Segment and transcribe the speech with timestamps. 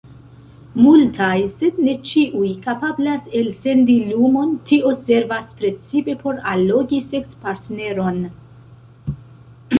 [0.83, 8.21] Multaj, sed ne ĉiuj, kapablas elsendi lumon; tio servas precipe por allogi seks-partneron.